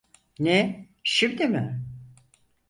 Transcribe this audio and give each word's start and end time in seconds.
Ne, 0.39 0.85
şimdi 1.03 1.47
mi? 1.47 1.83